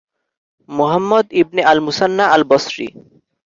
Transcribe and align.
Muhammad 0.69 1.25
ibn 1.41 1.61
al-Musanna 1.63 2.25
al-Basri 2.27 2.87